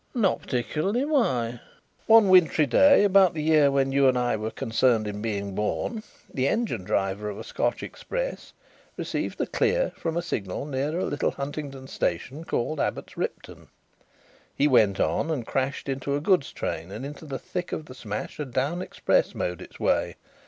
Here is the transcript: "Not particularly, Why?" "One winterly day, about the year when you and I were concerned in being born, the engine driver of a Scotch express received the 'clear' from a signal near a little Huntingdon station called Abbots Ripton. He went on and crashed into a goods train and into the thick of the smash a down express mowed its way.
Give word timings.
"Not 0.15 0.41
particularly, 0.41 1.05
Why?" 1.05 1.61
"One 2.07 2.27
winterly 2.29 2.65
day, 2.67 3.03
about 3.03 3.35
the 3.35 3.43
year 3.43 3.69
when 3.69 3.91
you 3.91 4.07
and 4.07 4.17
I 4.17 4.35
were 4.35 4.49
concerned 4.49 5.05
in 5.07 5.21
being 5.21 5.53
born, 5.53 6.01
the 6.33 6.47
engine 6.47 6.83
driver 6.83 7.29
of 7.29 7.37
a 7.37 7.43
Scotch 7.43 7.83
express 7.83 8.51
received 8.97 9.37
the 9.37 9.45
'clear' 9.45 9.91
from 9.95 10.17
a 10.17 10.23
signal 10.23 10.65
near 10.65 10.97
a 10.97 11.05
little 11.05 11.29
Huntingdon 11.29 11.87
station 11.87 12.45
called 12.45 12.79
Abbots 12.79 13.15
Ripton. 13.15 13.67
He 14.55 14.67
went 14.67 14.99
on 14.99 15.29
and 15.29 15.45
crashed 15.45 15.87
into 15.87 16.15
a 16.15 16.19
goods 16.19 16.51
train 16.51 16.89
and 16.91 17.05
into 17.05 17.25
the 17.25 17.37
thick 17.37 17.71
of 17.71 17.85
the 17.85 17.93
smash 17.93 18.39
a 18.39 18.45
down 18.45 18.81
express 18.81 19.35
mowed 19.35 19.61
its 19.61 19.79
way. 19.79 20.15